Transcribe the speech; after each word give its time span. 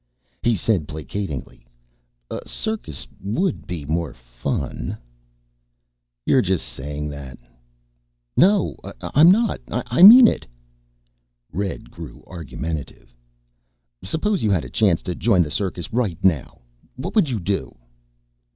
He 0.41 0.55
said, 0.57 0.87
placatingly, 0.87 1.67
"A 2.31 2.41
circus 2.49 3.05
would 3.23 3.67
be 3.67 3.85
more 3.85 4.15
fun." 4.15 4.97
"You're 6.25 6.41
just 6.41 6.67
saying 6.67 7.07
that." 7.09 7.37
"No, 8.35 8.77
I'm 8.99 9.29
not. 9.29 9.61
I 9.69 10.01
mean 10.01 10.25
it." 10.27 10.47
Red 11.53 11.91
grew 11.91 12.23
argumentative. 12.25 13.15
"Suppose 14.03 14.41
you 14.41 14.49
had 14.49 14.65
a 14.65 14.71
chance 14.71 15.03
to 15.03 15.13
join 15.13 15.43
the 15.43 15.51
circus 15.51 15.93
right 15.93 16.17
now. 16.25 16.61
What 16.95 17.13
would 17.13 17.29
you 17.29 17.39
do?" 17.39 17.75